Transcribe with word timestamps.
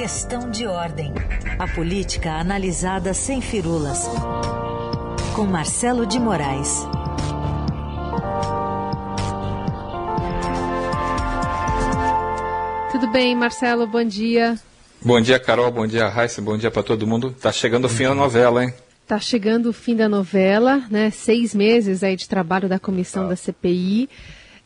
Questão 0.00 0.50
de 0.50 0.66
ordem. 0.66 1.12
A 1.58 1.68
política 1.68 2.32
analisada 2.32 3.12
sem 3.12 3.42
firulas. 3.42 4.08
Com 5.36 5.44
Marcelo 5.44 6.06
de 6.06 6.18
Moraes. 6.18 6.86
Tudo 12.90 13.08
bem, 13.08 13.36
Marcelo? 13.36 13.86
Bom 13.86 14.02
dia. 14.02 14.58
Bom 15.04 15.20
dia, 15.20 15.38
Carol. 15.38 15.70
Bom 15.70 15.86
dia, 15.86 16.08
Raíssa. 16.08 16.40
Bom 16.40 16.56
dia 16.56 16.70
para 16.70 16.82
todo 16.82 17.06
mundo. 17.06 17.36
Tá 17.38 17.52
chegando 17.52 17.84
o 17.84 17.90
fim 17.90 18.04
da 18.04 18.14
novela, 18.14 18.64
hein? 18.64 18.72
Tá 19.06 19.18
chegando 19.20 19.68
o 19.68 19.72
fim 19.74 19.94
da 19.94 20.08
novela, 20.08 20.82
né? 20.90 21.10
Seis 21.10 21.54
meses 21.54 22.02
aí 22.02 22.16
de 22.16 22.26
trabalho 22.26 22.70
da 22.70 22.78
comissão 22.78 23.28
da 23.28 23.36
CPI. 23.36 24.08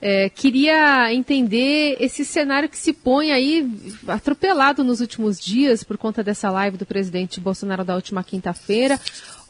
É, 0.07 0.29
queria 0.29 1.15
entender 1.15 1.97
esse 1.99 2.27
cenário 2.27 2.69
que 2.69 2.77
se 2.77 2.93
põe 2.93 3.33
aí 3.33 3.67
atropelado 4.07 4.85
nos 4.85 5.01
últimos 5.01 5.41
dias 5.41 5.83
por 5.83 5.97
conta 5.97 6.23
dessa 6.23 6.51
live 6.51 6.77
do 6.77 6.85
presidente 6.85 7.41
Bolsonaro 7.41 7.83
da 7.83 7.95
última 7.95 8.23
quinta-feira. 8.23 9.01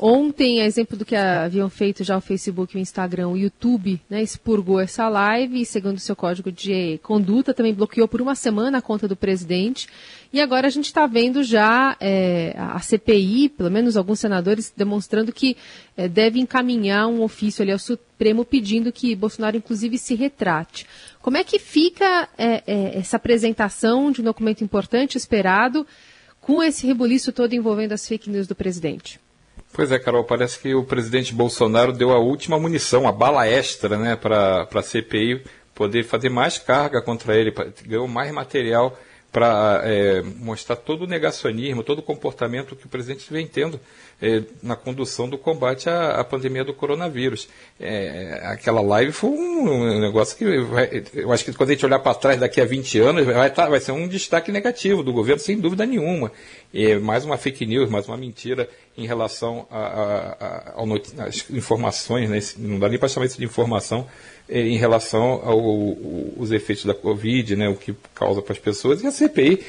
Ontem, 0.06 0.60
a 0.60 0.66
exemplo 0.66 0.98
do 0.98 1.04
que 1.06 1.16
haviam 1.16 1.70
feito 1.70 2.04
já 2.04 2.14
o 2.14 2.20
Facebook, 2.20 2.76
o 2.76 2.78
Instagram, 2.78 3.28
o 3.28 3.38
YouTube, 3.38 3.98
né, 4.10 4.22
expurgou 4.22 4.78
essa 4.78 5.08
live 5.08 5.62
e, 5.62 5.64
segundo 5.64 5.96
o 5.96 6.00
seu 6.00 6.14
código 6.14 6.52
de 6.52 7.00
conduta, 7.02 7.54
também 7.54 7.72
bloqueou 7.72 8.06
por 8.06 8.20
uma 8.20 8.34
semana 8.34 8.76
a 8.76 8.82
conta 8.82 9.08
do 9.08 9.16
presidente. 9.16 9.88
E 10.30 10.42
agora 10.42 10.66
a 10.66 10.70
gente 10.70 10.84
está 10.84 11.06
vendo 11.06 11.42
já 11.42 11.96
é, 11.98 12.54
a 12.54 12.78
CPI, 12.80 13.48
pelo 13.48 13.70
menos 13.70 13.96
alguns 13.96 14.20
senadores, 14.20 14.70
demonstrando 14.76 15.32
que 15.32 15.56
é, 15.96 16.06
deve 16.06 16.38
encaminhar 16.38 17.06
um 17.06 17.22
ofício 17.22 17.62
ali 17.62 17.72
ao 17.72 17.78
Supremo 17.78 18.44
pedindo 18.44 18.92
que 18.92 19.16
Bolsonaro, 19.16 19.56
inclusive, 19.56 19.96
se 19.96 20.14
retrate. 20.14 20.86
Como 21.22 21.38
é 21.38 21.42
que 21.42 21.58
fica 21.58 22.28
é, 22.36 22.62
é 22.66 22.98
essa 22.98 23.16
apresentação 23.16 24.12
de 24.12 24.20
um 24.20 24.24
documento 24.24 24.62
importante, 24.62 25.16
esperado, 25.16 25.86
com 26.42 26.62
esse 26.62 26.86
rebuliço 26.86 27.32
todo 27.32 27.54
envolvendo 27.54 27.92
as 27.92 28.06
fake 28.06 28.28
news 28.28 28.46
do 28.46 28.54
presidente? 28.54 29.23
Pois 29.74 29.90
é, 29.90 29.98
Carol, 29.98 30.22
parece 30.22 30.60
que 30.60 30.72
o 30.72 30.84
presidente 30.84 31.34
Bolsonaro 31.34 31.92
deu 31.92 32.12
a 32.12 32.18
última 32.20 32.60
munição, 32.60 33.08
a 33.08 33.12
bala 33.12 33.44
extra, 33.44 33.98
né, 33.98 34.14
para 34.14 34.68
a 34.72 34.82
CPI 34.82 35.42
poder 35.74 36.04
fazer 36.04 36.28
mais 36.28 36.58
carga 36.58 37.02
contra 37.02 37.36
ele, 37.36 37.52
ganhou 37.84 38.06
mais 38.06 38.30
material 38.30 38.96
para 39.34 39.80
é, 39.82 40.22
mostrar 40.22 40.76
todo 40.76 41.02
o 41.02 41.06
negacionismo, 41.08 41.82
todo 41.82 41.98
o 41.98 42.02
comportamento 42.02 42.76
que 42.76 42.86
o 42.86 42.88
presidente 42.88 43.26
vem 43.32 43.48
tendo 43.48 43.80
é, 44.22 44.44
na 44.62 44.76
condução 44.76 45.28
do 45.28 45.36
combate 45.36 45.90
à, 45.90 46.20
à 46.20 46.24
pandemia 46.24 46.62
do 46.62 46.72
coronavírus. 46.72 47.48
É, 47.80 48.42
aquela 48.44 48.80
live 48.80 49.10
foi 49.10 49.30
um, 49.30 49.96
um 49.96 50.00
negócio 50.00 50.38
que 50.38 50.60
vai, 50.60 51.02
eu 51.12 51.32
acho 51.32 51.44
que 51.44 51.52
quando 51.52 51.70
a 51.70 51.72
gente 51.72 51.84
olhar 51.84 51.98
para 51.98 52.14
trás 52.14 52.38
daqui 52.38 52.60
a 52.60 52.64
20 52.64 53.00
anos 53.00 53.26
vai, 53.26 53.50
tá, 53.50 53.68
vai 53.68 53.80
ser 53.80 53.90
um 53.90 54.06
destaque 54.06 54.52
negativo 54.52 55.02
do 55.02 55.12
governo, 55.12 55.40
sem 55.40 55.58
dúvida 55.58 55.84
nenhuma. 55.84 56.30
É, 56.72 56.96
mais 57.00 57.24
uma 57.24 57.36
fake 57.36 57.66
news, 57.66 57.90
mais 57.90 58.06
uma 58.06 58.16
mentira 58.16 58.68
em 58.96 59.04
relação 59.04 59.66
às 59.68 61.50
informações, 61.50 62.30
né? 62.30 62.38
não 62.56 62.78
dá 62.78 62.88
nem 62.88 63.00
para 63.00 63.08
chamar 63.08 63.26
isso 63.26 63.38
de 63.38 63.44
informação, 63.44 64.06
em 64.48 64.76
relação 64.76 65.40
aos 65.42 66.50
efeitos 66.50 66.84
da 66.84 66.94
Covid, 66.94 67.56
né, 67.56 67.68
o 67.68 67.76
que 67.76 67.94
causa 68.14 68.42
para 68.42 68.52
as 68.52 68.58
pessoas, 68.58 69.02
e 69.02 69.06
a 69.06 69.10
CPI, 69.10 69.64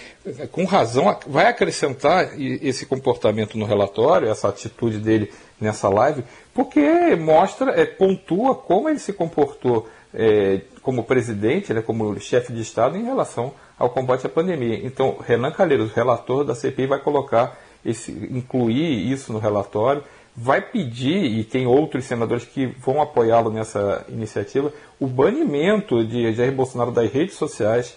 com 0.52 0.66
razão, 0.66 1.18
vai 1.26 1.48
acrescentar 1.48 2.34
esse 2.40 2.86
comportamento 2.86 3.58
no 3.58 3.66
relatório, 3.66 4.28
essa 4.28 4.50
atitude 4.50 4.98
dele 4.98 5.31
nessa 5.59 5.88
live, 5.88 6.23
porque 6.53 7.16
mostra, 7.16 7.72
é, 7.80 7.86
pontua 7.86 8.53
como 8.53 8.90
ele 8.90 9.00
se 9.00 9.14
comportou 9.14 9.88
é, 10.14 10.62
como 10.81 11.03
presidente, 11.03 11.73
né, 11.73 11.81
como 11.81 12.20
chefe 12.20 12.52
de 12.52 12.62
Estado, 12.62 12.98
em 12.98 13.03
relação 13.03 13.53
ao 13.78 13.90
combate 13.90 14.26
à 14.26 14.30
pandemia. 14.30 14.80
Então, 14.84 15.18
Renan 15.26 15.52
Calheiros, 15.52 15.92
relator 15.94 16.44
da 16.44 16.53
CPI, 16.53 16.88
vai 16.88 17.00
colocar 17.00 17.59
esse, 17.84 18.12
incluir 18.12 19.12
isso 19.12 19.31
no 19.31 19.40
relatório, 19.40 20.03
vai 20.36 20.61
pedir, 20.61 21.23
e 21.23 21.44
tem 21.44 21.66
outros 21.66 22.06
senadores 22.06 22.44
que 22.44 22.68
vão 22.79 23.01
apoiá-lo 23.01 23.50
nessa 23.50 24.06
iniciativa, 24.09 24.73
o 25.00 25.07
banimento 25.07 26.06
de 26.06 26.34
Jair 26.34 26.51
Bolsonaro 26.51 26.91
das 26.91 27.12
redes 27.12 27.35
sociais, 27.35 27.96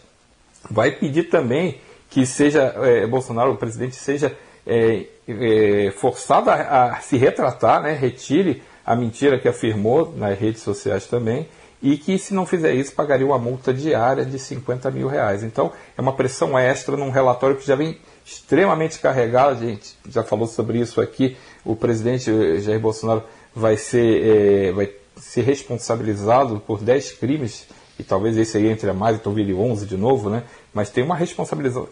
vai 0.70 0.92
pedir 0.92 1.24
também 1.24 1.80
que 2.10 2.24
seja 2.24 2.74
é, 2.76 3.06
Bolsonaro, 3.06 3.52
o 3.52 3.56
presidente, 3.56 3.96
seja 3.96 4.36
é, 4.66 5.06
é, 5.26 5.90
forçado 5.92 6.50
a, 6.50 6.92
a, 6.92 7.00
se 7.00 7.16
retratar, 7.16 7.82
né, 7.82 7.92
retire 7.92 8.62
a 8.84 8.94
mentira 8.96 9.38
que 9.38 9.48
afirmou 9.48 10.14
nas 10.16 10.38
redes 10.38 10.62
sociais 10.62 11.06
também, 11.06 11.48
e 11.82 11.96
que 11.96 12.18
se 12.18 12.34
não 12.34 12.44
fizer 12.44 12.74
isso 12.74 12.92
pagaria 12.92 13.26
uma 13.26 13.38
multa 13.38 13.72
diária 13.72 14.24
de 14.24 14.38
50 14.38 14.90
mil 14.90 15.06
reais. 15.06 15.44
Então 15.44 15.72
é 15.96 16.00
uma 16.00 16.12
pressão 16.12 16.58
extra 16.58 16.96
num 16.96 17.10
relatório 17.10 17.56
que 17.56 17.66
já 17.66 17.76
vem 17.76 17.98
extremamente 18.24 18.98
carregado, 18.98 19.62
a 19.62 19.66
gente 19.66 19.96
já 20.08 20.22
falou 20.22 20.46
sobre 20.46 20.80
isso 20.80 21.00
aqui, 21.00 21.36
o 21.68 21.76
presidente 21.76 22.60
Jair 22.62 22.80
Bolsonaro 22.80 23.22
vai 23.54 23.76
ser, 23.76 24.26
é, 24.26 24.72
vai 24.72 24.90
ser 25.18 25.42
responsabilizado 25.42 26.60
por 26.66 26.80
10 26.82 27.12
crimes, 27.12 27.66
e 27.98 28.02
talvez 28.02 28.38
esse 28.38 28.56
aí 28.56 28.68
entre 28.68 28.88
a 28.88 28.94
mais, 28.94 29.16
então 29.16 29.34
vire 29.34 29.52
11 29.52 29.84
de 29.84 29.96
novo, 29.96 30.30
né? 30.30 30.44
mas 30.72 30.88
tem 30.88 31.04
uma 31.04 31.14
responsabilização, 31.14 31.86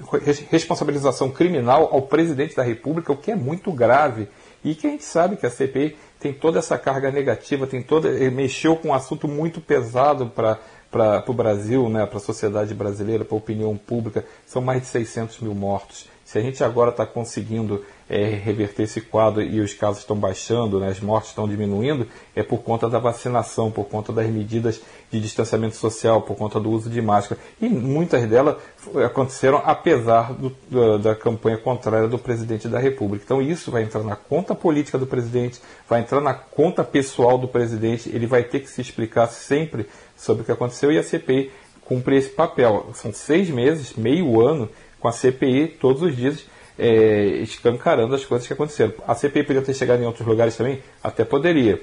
responsabilização 0.50 1.30
criminal 1.30 1.90
ao 1.92 2.02
presidente 2.02 2.56
da 2.56 2.62
República, 2.62 3.12
o 3.12 3.16
que 3.16 3.30
é 3.30 3.36
muito 3.36 3.70
grave, 3.70 4.28
e 4.64 4.74
que 4.74 4.86
a 4.86 4.90
gente 4.90 5.04
sabe 5.04 5.36
que 5.36 5.44
a 5.44 5.50
CPI 5.50 5.94
tem 6.18 6.32
toda 6.32 6.58
essa 6.58 6.78
carga 6.78 7.10
negativa, 7.10 7.66
tem 7.66 7.82
toda, 7.82 8.08
mexeu 8.30 8.76
com 8.76 8.88
um 8.88 8.94
assunto 8.94 9.28
muito 9.28 9.60
pesado 9.60 10.28
para 10.28 10.58
para 10.88 11.22
o 11.26 11.34
Brasil, 11.34 11.90
né, 11.90 12.06
para 12.06 12.16
a 12.16 12.20
sociedade 12.20 12.72
brasileira, 12.72 13.22
para 13.22 13.34
a 13.34 13.38
opinião 13.38 13.76
pública, 13.76 14.24
são 14.46 14.62
mais 14.62 14.80
de 14.80 14.86
600 14.86 15.40
mil 15.40 15.54
mortos. 15.54 16.06
Se 16.26 16.38
a 16.38 16.42
gente 16.42 16.64
agora 16.64 16.90
está 16.90 17.06
conseguindo 17.06 17.84
é, 18.10 18.24
reverter 18.24 18.82
esse 18.82 19.00
quadro 19.00 19.40
e 19.40 19.60
os 19.60 19.72
casos 19.72 20.00
estão 20.00 20.16
baixando, 20.16 20.80
né, 20.80 20.88
as 20.88 20.98
mortes 20.98 21.30
estão 21.30 21.46
diminuindo, 21.46 22.08
é 22.34 22.42
por 22.42 22.64
conta 22.64 22.90
da 22.90 22.98
vacinação, 22.98 23.70
por 23.70 23.84
conta 23.84 24.12
das 24.12 24.26
medidas 24.26 24.80
de 25.08 25.20
distanciamento 25.20 25.76
social, 25.76 26.20
por 26.22 26.36
conta 26.36 26.58
do 26.58 26.68
uso 26.68 26.90
de 26.90 27.00
máscara. 27.00 27.40
E 27.62 27.68
muitas 27.68 28.28
delas 28.28 28.56
aconteceram 29.04 29.62
apesar 29.64 30.32
do, 30.32 30.52
da, 30.68 30.96
da 31.10 31.14
campanha 31.14 31.58
contrária 31.58 32.08
do 32.08 32.18
presidente 32.18 32.66
da 32.66 32.80
República. 32.80 33.24
Então 33.24 33.40
isso 33.40 33.70
vai 33.70 33.84
entrar 33.84 34.02
na 34.02 34.16
conta 34.16 34.52
política 34.52 34.98
do 34.98 35.06
presidente, 35.06 35.60
vai 35.88 36.00
entrar 36.00 36.20
na 36.20 36.34
conta 36.34 36.82
pessoal 36.82 37.38
do 37.38 37.46
presidente, 37.46 38.10
ele 38.12 38.26
vai 38.26 38.42
ter 38.42 38.58
que 38.58 38.68
se 38.68 38.80
explicar 38.80 39.28
sempre 39.28 39.86
sobre 40.16 40.42
o 40.42 40.44
que 40.44 40.50
aconteceu 40.50 40.90
e 40.90 40.98
a 40.98 41.04
CPI 41.04 41.52
cumpre 41.84 42.16
esse 42.16 42.30
papel. 42.30 42.90
São 42.94 43.12
seis 43.12 43.48
meses, 43.48 43.94
meio 43.94 44.40
ano, 44.44 44.68
com 45.06 45.08
a 45.08 45.12
CPI 45.12 45.68
todos 45.80 46.02
os 46.02 46.16
dias 46.16 46.44
é, 46.76 47.26
escancarando 47.40 48.12
as 48.12 48.24
coisas 48.24 48.44
que 48.44 48.52
aconteceram. 48.52 48.92
A 49.06 49.14
CPI 49.14 49.44
poderia 49.44 49.62
ter 49.62 49.74
chegado 49.74 50.02
em 50.02 50.06
outros 50.06 50.26
lugares 50.26 50.56
também? 50.56 50.82
Até 51.02 51.24
poderia. 51.24 51.80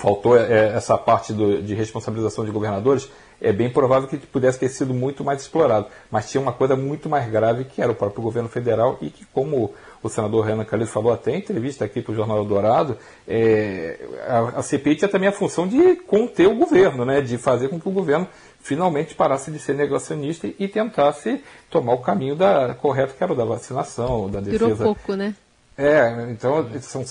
Faltou 0.00 0.34
é, 0.36 0.68
essa 0.74 0.96
parte 0.96 1.32
do, 1.32 1.60
de 1.62 1.74
responsabilização 1.74 2.44
de 2.44 2.50
governadores. 2.50 3.10
É 3.38 3.52
bem 3.52 3.70
provável 3.70 4.08
que 4.08 4.16
pudesse 4.16 4.58
ter 4.58 4.68
sido 4.70 4.94
muito 4.94 5.22
mais 5.22 5.42
explorado. 5.42 5.86
Mas 6.10 6.30
tinha 6.30 6.40
uma 6.40 6.52
coisa 6.52 6.74
muito 6.74 7.08
mais 7.08 7.30
grave 7.30 7.64
que 7.64 7.82
era 7.82 7.92
o 7.92 7.94
próprio 7.94 8.22
governo 8.22 8.48
federal 8.48 8.96
e 9.02 9.10
que, 9.10 9.26
como 9.26 9.74
o 10.02 10.08
senador 10.08 10.46
Renan 10.46 10.64
Calheiros 10.64 10.92
falou 10.92 11.12
até 11.12 11.32
em 11.32 11.38
entrevista 11.38 11.84
aqui 11.84 12.00
para 12.00 12.12
o 12.12 12.16
Jornal 12.16 12.44
Dourado, 12.46 12.96
é, 13.28 13.98
a, 14.26 14.60
a 14.60 14.62
CPI 14.62 14.96
tinha 14.96 15.08
também 15.08 15.28
a 15.28 15.32
função 15.32 15.68
de 15.68 15.96
conter 15.96 16.48
o 16.48 16.54
governo, 16.54 17.04
né, 17.04 17.20
de 17.20 17.36
fazer 17.36 17.68
com 17.68 17.78
que 17.78 17.88
o 17.88 17.92
governo 17.92 18.26
finalmente 18.62 19.14
parasse 19.14 19.50
de 19.50 19.58
ser 19.58 19.74
negacionista 19.74 20.48
e 20.58 20.66
tentasse 20.66 21.42
tomar 21.68 21.92
o 21.92 21.98
caminho 21.98 22.34
da, 22.34 22.74
correto, 22.74 23.14
que 23.14 23.22
era 23.22 23.32
o 23.32 23.36
da 23.36 23.44
vacinação, 23.44 24.30
da 24.30 24.40
defesa. 24.40 24.74
Durou 24.74 24.94
pouco, 24.94 25.14
né? 25.14 25.34
É, 25.76 26.30
então 26.30 26.66
são, 26.80 27.04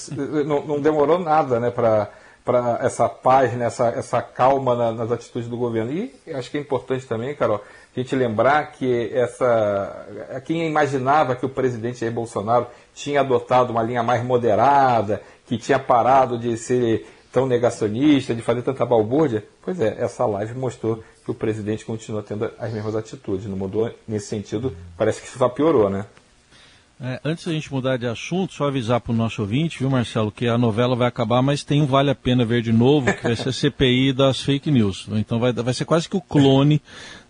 não, 0.45 0.63
não, 0.63 0.79
demorou 0.79 1.17
nada 1.17 1.59
né, 1.59 1.71
para 1.71 2.09
essa 2.81 3.07
paz, 3.07 3.53
né, 3.53 3.65
essa, 3.65 3.87
essa 3.89 4.21
calma 4.21 4.75
na, 4.75 4.91
nas 4.91 5.11
atitudes 5.11 5.49
do 5.49 5.57
governo. 5.57 5.91
E 5.91 6.13
acho 6.33 6.49
que 6.49 6.57
é 6.57 6.61
importante 6.61 7.05
também, 7.05 7.35
Carol, 7.35 7.61
a 7.95 7.99
gente 7.99 8.15
lembrar 8.15 8.71
que 8.71 9.11
essa. 9.13 10.41
Quem 10.45 10.65
imaginava 10.67 11.35
que 11.35 11.45
o 11.45 11.49
presidente 11.49 11.99
Jair 11.99 12.11
Bolsonaro 12.11 12.67
tinha 12.93 13.21
adotado 13.21 13.71
uma 13.71 13.83
linha 13.83 14.03
mais 14.03 14.23
moderada, 14.23 15.21
que 15.45 15.57
tinha 15.57 15.79
parado 15.79 16.37
de 16.37 16.57
ser 16.57 17.05
tão 17.31 17.45
negacionista, 17.45 18.33
de 18.33 18.41
fazer 18.41 18.61
tanta 18.61 18.85
balbúrdia, 18.85 19.45
pois 19.63 19.79
é, 19.79 19.95
essa 19.99 20.25
live 20.25 20.55
mostrou 20.55 21.03
que 21.23 21.31
o 21.31 21.33
presidente 21.33 21.85
continua 21.85 22.23
tendo 22.23 22.51
as 22.57 22.73
mesmas 22.73 22.95
atitudes. 22.95 23.45
Não 23.45 23.57
mudou 23.57 23.93
nesse 24.07 24.27
sentido, 24.27 24.75
parece 24.97 25.21
que 25.21 25.27
só 25.27 25.47
piorou, 25.47 25.89
né? 25.89 26.05
É, 27.01 27.17
antes 27.23 27.45
da 27.45 27.53
gente 27.53 27.71
mudar 27.71 27.95
de 27.95 28.05
assunto, 28.05 28.53
só 28.53 28.67
avisar 28.67 28.99
para 28.99 29.13
o 29.13 29.15
nosso 29.15 29.41
ouvinte, 29.41 29.79
viu, 29.79 29.89
Marcelo, 29.89 30.29
que 30.29 30.47
a 30.47 30.57
novela 30.57 30.97
vai 30.97 31.07
acabar, 31.07 31.41
mas 31.41 31.63
tem 31.63 31.81
um 31.81 31.85
Vale 31.85 32.09
a 32.09 32.15
Pena 32.15 32.43
Ver 32.43 32.61
de 32.61 32.73
Novo, 32.73 33.13
que 33.13 33.23
vai 33.23 33.37
ser 33.37 33.49
a 33.49 33.53
CPI 33.53 34.11
das 34.11 34.41
fake 34.41 34.69
news. 34.69 35.07
Então 35.13 35.39
vai, 35.39 35.53
vai 35.53 35.73
ser 35.73 35.85
quase 35.85 36.09
que 36.09 36.17
o 36.17 36.21
clone 36.21 36.81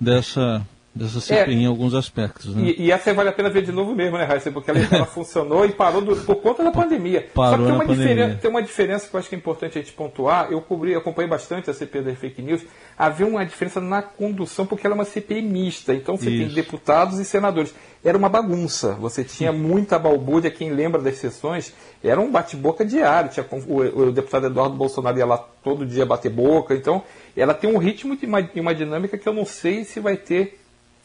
dessa, 0.01 0.65
dessa 0.93 1.21
CPI 1.21 1.53
é, 1.53 1.57
em 1.59 1.65
alguns 1.65 1.93
aspectos. 1.93 2.55
Né? 2.55 2.69
E, 2.69 2.85
e, 2.85 2.91
essa 2.91 3.13
vale 3.13 3.29
a 3.29 3.31
pena 3.31 3.49
ver 3.49 3.61
de 3.61 3.71
novo 3.71 3.93
mesmo, 3.95 4.17
né, 4.17 4.25
Raíssa? 4.25 4.51
Porque 4.51 4.71
ela, 4.71 4.79
ela 4.91 5.05
funcionou 5.07 5.65
e 5.65 5.69
parou 5.69 6.01
do, 6.01 6.15
por 6.17 6.35
conta 6.37 6.63
da 6.63 6.71
pandemia. 6.71 7.27
Parou 7.33 7.51
Só 7.51 7.57
que 7.57 7.63
tem 7.63 7.73
uma, 7.73 7.95
diferença, 7.95 8.37
tem 8.37 8.51
uma 8.51 8.61
diferença 8.61 9.07
que 9.07 9.15
eu 9.15 9.19
acho 9.19 9.29
que 9.29 9.35
é 9.35 9.37
importante 9.37 9.77
a 9.77 9.81
gente 9.81 9.93
pontuar. 9.93 10.51
Eu 10.51 10.61
cobri, 10.61 10.95
acompanhei 10.95 11.29
bastante 11.29 11.69
a 11.69 11.73
CPI 11.73 12.01
das 12.01 12.17
fake 12.17 12.41
news. 12.41 12.61
Havia 12.97 13.27
uma 13.27 13.45
diferença 13.45 13.79
na 13.79 14.01
condução, 14.01 14.65
porque 14.65 14.85
ela 14.85 14.95
é 14.95 14.97
uma 14.97 15.05
CPI 15.05 15.41
mista. 15.41 15.93
Então 15.93 16.17
você 16.17 16.29
Isso. 16.29 16.45
tem 16.45 16.63
deputados 16.63 17.19
e 17.19 17.25
senadores. 17.25 17.73
Era 18.03 18.17
uma 18.17 18.29
bagunça. 18.29 18.93
Você 18.93 19.23
tinha 19.23 19.51
muita 19.51 19.99
balbúrdia. 19.99 20.49
Quem 20.49 20.71
lembra 20.71 21.01
das 21.01 21.17
sessões, 21.17 21.73
era 22.03 22.19
um 22.19 22.31
bate-boca 22.31 22.83
diário. 22.83 23.29
Tinha, 23.29 23.45
o, 23.67 24.03
o, 24.03 24.11
deputado 24.11 24.47
Eduardo 24.47 24.75
Bolsonaro 24.75 25.17
ia 25.17 25.25
lá 25.25 25.37
todo 25.37 25.85
dia 25.85 26.05
bater 26.05 26.31
boca. 26.31 26.73
Então, 26.73 27.03
ela 27.35 27.53
tem 27.53 27.69
um 27.69 27.77
ritmo 27.77 28.17
de 28.17 28.25
uma, 28.25 28.39
uma 28.55 28.75
dinâmica 28.75 29.17
que 29.17 29.27
eu 29.27 29.33
não 29.33 29.45
sei 29.45 29.83
se 29.83 29.99
vai 29.99 30.17
ter 30.17 30.58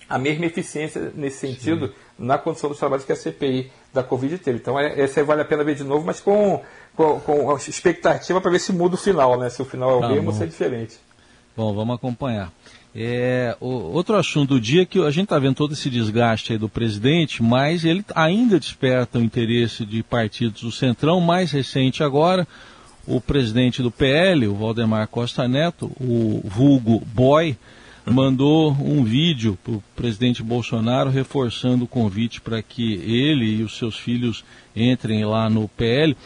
a 0.08 0.18
mesma 0.18 0.46
eficiência 0.46 1.12
nesse 1.14 1.38
sentido 1.38 1.88
Sim. 1.88 1.94
na 2.18 2.38
condição 2.38 2.68
dos 2.68 2.78
trabalhos 2.78 3.04
que 3.04 3.12
a 3.12 3.16
CPI 3.16 3.70
da 3.92 4.02
Covid 4.02 4.38
teve. 4.38 4.58
Então, 4.58 4.78
é, 4.78 5.00
essa 5.00 5.22
vale 5.24 5.42
a 5.42 5.44
pena 5.44 5.64
ver 5.64 5.74
de 5.74 5.84
novo, 5.84 6.04
mas 6.04 6.20
com, 6.20 6.62
com, 6.94 7.20
com 7.20 7.56
expectativa 7.56 8.40
para 8.40 8.50
ver 8.50 8.58
se 8.58 8.72
muda 8.72 8.94
o 8.94 8.98
final, 8.98 9.38
né? 9.38 9.48
Se 9.48 9.62
o 9.62 9.64
final 9.64 9.90
é 9.90 9.94
o 9.94 10.00
tá 10.00 10.08
mesmo 10.08 10.28
ou 10.28 10.34
se 10.34 10.42
é 10.42 10.46
diferente. 10.46 10.98
Bom, 11.56 11.72
vamos 11.74 11.94
acompanhar. 11.94 12.52
É, 12.96 13.56
o, 13.60 13.66
outro 13.66 14.14
assunto 14.14 14.50
do 14.50 14.60
dia 14.60 14.82
é 14.82 14.86
que 14.86 15.00
a 15.00 15.10
gente 15.10 15.24
está 15.24 15.38
vendo 15.38 15.56
todo 15.56 15.72
esse 15.72 15.90
desgaste 15.90 16.52
aí 16.52 16.58
do 16.58 16.68
presidente, 16.68 17.42
mas 17.42 17.84
ele 17.84 18.04
ainda 18.14 18.58
desperta 18.58 19.18
o 19.18 19.22
interesse 19.22 19.84
de 19.84 20.02
partidos 20.02 20.62
do 20.62 20.70
Centrão. 20.70 21.20
Mais 21.20 21.50
recente 21.50 22.04
agora, 22.04 22.46
o 23.06 23.20
presidente 23.20 23.82
do 23.82 23.90
PL, 23.90 24.46
o 24.46 24.54
Valdemar 24.54 25.08
Costa 25.08 25.48
Neto, 25.48 25.90
o 26.00 26.40
vulgo 26.44 27.02
Boy, 27.06 27.56
mandou 28.06 28.72
um 28.72 29.02
vídeo 29.04 29.58
para 29.62 29.74
o 29.74 29.82
presidente 29.96 30.42
Bolsonaro 30.42 31.10
reforçando 31.10 31.84
o 31.84 31.88
convite 31.88 32.40
para 32.40 32.62
que 32.62 32.94
ele 32.94 33.56
e 33.56 33.62
os 33.62 33.78
seus 33.78 33.96
filhos 33.96 34.44
entrem 34.74 35.24
lá 35.24 35.48
no 35.48 35.68
PL. 35.68 36.16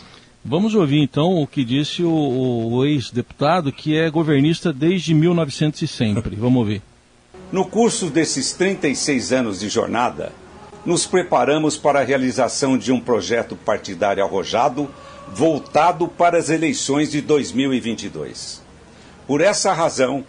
Vamos 0.45 0.75
ouvir 0.75 1.03
então 1.03 1.43
o 1.43 1.47
que 1.47 1.65
disse 1.65 2.03
o, 2.03 2.11
o 2.11 2.85
ex-deputado, 2.85 3.73
que 3.73 3.97
é 3.97 4.11
governista 4.11 4.73
desde 4.73 5.15
1900 5.15 5.83
e 5.83 5.87
sempre. 5.87 6.37
Vamos 6.37 6.59
ouvir. 6.59 6.83
No 7.53 7.65
curso 7.65 8.11
desses 8.11 8.53
36 8.53 9.33
anos 9.33 9.61
de 9.61 9.69
jornada, 9.69 10.33
nos 10.85 11.07
preparamos 11.07 11.77
para 11.77 12.01
a 12.01 12.05
realização 12.05 12.79
de 12.79 12.93
um 12.93 13.01
projeto 13.01 13.57
partidário 13.57 14.25
arrojado 14.25 14.89
voltado 15.33 16.09
para 16.09 16.39
as 16.39 16.49
eleições 16.49 17.11
de 17.11 17.21
2022. 17.21 18.63
Por 19.27 19.41
essa 19.41 19.73
razão, 19.73 20.25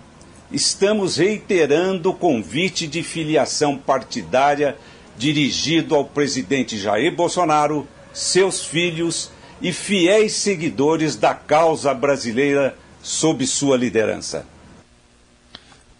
estamos 0.51 1.17
reiterando 1.17 2.09
o 2.09 2.15
convite 2.15 2.87
de 2.87 3.03
filiação 3.03 3.77
partidária 3.77 4.75
dirigido 5.17 5.95
ao 5.95 6.05
presidente 6.05 6.77
Jair 6.77 7.13
Bolsonaro, 7.13 7.87
seus 8.13 8.63
filhos 8.65 9.31
e 9.61 9.73
fiéis 9.73 10.33
seguidores 10.33 11.15
da 11.15 11.33
causa 11.33 11.93
brasileira 11.93 12.75
sob 13.01 13.45
sua 13.45 13.77
liderança. 13.77 14.45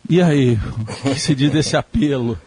E 0.10 0.22
aí, 0.22 0.58
o 1.06 1.14
que 1.14 1.20
se 1.20 1.36
diz 1.36 1.52
desse 1.52 1.78
apelo? 1.78 2.38